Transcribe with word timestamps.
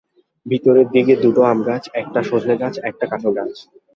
ভেতরের 0.45 0.87
দিকে 0.89 1.13
দুটো 1.15 1.41
আমগাছ, 1.43 1.83
একটা 1.93 2.19
সজনেগাছ, 2.23 2.75
একটা 2.83 3.05
কাঁঠালগাছ। 3.07 3.53